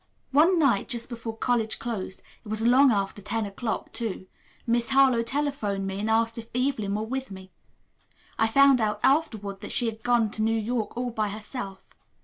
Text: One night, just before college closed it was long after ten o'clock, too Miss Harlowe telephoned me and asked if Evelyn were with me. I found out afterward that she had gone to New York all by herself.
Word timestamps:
One 0.31 0.57
night, 0.57 0.87
just 0.89 1.09
before 1.09 1.37
college 1.37 1.77
closed 1.77 2.23
it 2.43 2.47
was 2.47 2.65
long 2.65 2.89
after 2.91 3.21
ten 3.21 3.45
o'clock, 3.45 3.91
too 3.93 4.25
Miss 4.65 4.89
Harlowe 4.89 5.21
telephoned 5.21 5.85
me 5.85 5.99
and 5.99 6.09
asked 6.09 6.39
if 6.39 6.49
Evelyn 6.55 6.95
were 6.95 7.03
with 7.03 7.29
me. 7.29 7.51
I 8.39 8.47
found 8.47 8.81
out 8.81 8.99
afterward 9.03 9.61
that 9.61 9.71
she 9.71 9.85
had 9.85 10.01
gone 10.01 10.31
to 10.31 10.41
New 10.41 10.57
York 10.57 10.97
all 10.97 11.11
by 11.11 11.29
herself. 11.29 11.83